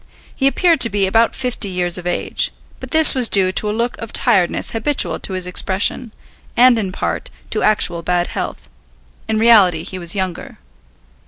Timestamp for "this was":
2.89-3.29